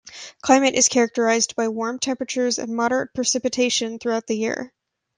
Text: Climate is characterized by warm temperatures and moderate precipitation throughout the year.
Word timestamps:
Climate 0.41 0.73
is 0.73 0.87
characterized 0.87 1.55
by 1.55 1.67
warm 1.67 1.99
temperatures 1.99 2.57
and 2.57 2.75
moderate 2.75 3.13
precipitation 3.13 3.99
throughout 3.99 4.25
the 4.25 4.35
year. 4.35 4.73